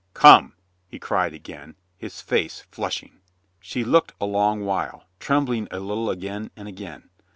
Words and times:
"Come!" 0.15 0.53
he 0.87 0.97
cried 0.97 1.31
again, 1.35 1.75
his 1.95 2.21
face 2.21 2.61
flushing. 2.71 3.19
She 3.59 3.83
looked 3.83 4.13
a 4.19 4.25
long 4.25 4.61
while, 4.65 5.03
trembling 5.19 5.67
a 5.69 5.79
little 5.79 6.09
again 6.09 6.49
and 6.55 6.67
again. 6.67 7.11